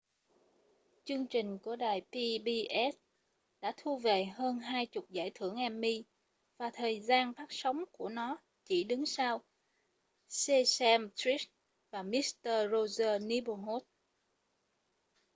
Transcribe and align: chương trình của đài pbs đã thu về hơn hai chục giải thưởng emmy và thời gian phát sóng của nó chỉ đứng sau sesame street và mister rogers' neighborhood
chương 1.05 1.27
trình 1.27 1.57
của 1.57 1.75
đài 1.75 2.01
pbs 2.01 2.95
đã 3.61 3.73
thu 3.77 3.97
về 3.97 4.25
hơn 4.25 4.59
hai 4.59 4.85
chục 4.85 5.09
giải 5.09 5.31
thưởng 5.35 5.55
emmy 5.55 6.03
và 6.57 6.71
thời 6.73 6.99
gian 7.01 7.33
phát 7.33 7.45
sóng 7.49 7.83
của 7.91 8.09
nó 8.09 8.37
chỉ 8.65 8.83
đứng 8.83 9.05
sau 9.05 9.41
sesame 10.27 11.07
street 11.15 11.41
và 11.91 12.03
mister 12.03 12.71
rogers' 12.71 13.27
neighborhood 13.27 13.83